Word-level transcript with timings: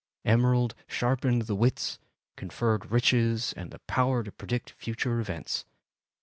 Emerald 0.25 0.73
sharpened 0.87 1.43
the 1.43 1.53
wits, 1.53 1.99
conferred 2.35 2.89
riches 2.91 3.53
and 3.55 3.69
the 3.69 3.77
power 3.81 4.23
to 4.23 4.31
predict 4.31 4.71
future 4.71 5.19
events. 5.19 5.63